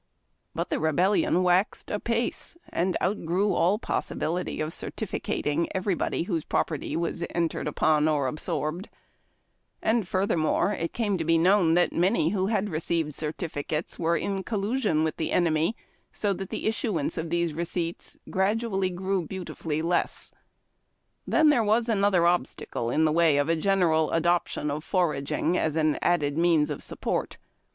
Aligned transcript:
But 0.55 0.71
the 0.71 0.79
Rebellion 0.79 1.43
waxed 1.43 1.89
a})ace, 1.89 2.57
and 2.69 2.97
outgrew 3.03 3.53
all 3.53 3.77
possibility 3.77 4.59
of 4.59 4.71
certificating 4.71 5.67
everybody 5.75 6.23
whose 6.23 6.43
property 6.43 6.95
was 6.97 7.23
entered 7.35 7.67
upon 7.67 8.07
or 8.07 8.25
absorbed, 8.25 8.89
and 9.79 10.07
furthermore 10.07 10.73
it 10.73 10.91
came 10.93 11.19
to 11.19 11.23
be 11.23 11.37
known 11.37 11.75
that 11.75 11.93
many 11.93 12.29
who 12.29 12.47
had 12.47 12.69
received 12.71 13.13
certificates 13.13 13.99
were 13.99 14.17
in 14.17 14.43
col 14.43 14.61
lusion 14.61 15.03
with 15.03 15.17
the 15.17 15.29
eneni}', 15.29 15.75
so 16.11 16.33
that 16.33 16.49
the 16.49 16.65
issuance 16.65 17.15
of 17.15 17.29
these 17.29 17.53
receipts 17.53 18.17
gradually 18.31 18.89
gi'ew 18.89 19.27
beautifully 19.27 19.83
less. 19.83 20.31
Then, 21.27 21.49
there 21.49 21.63
was 21.63 21.87
another 21.87 22.25
obstacle 22.25 22.89
in 22.89 23.05
the 23.05 23.11
way 23.11 23.37
of 23.37 23.49
a 23.49 23.55
general 23.55 24.09
adoption 24.09 24.71
of 24.71 24.83
fonlging 24.83 25.57
as 25.57 25.75
an 25.75 25.99
added 26.01 26.39
means 26.39 26.71
of 26.71 26.81
support. 26.81 27.37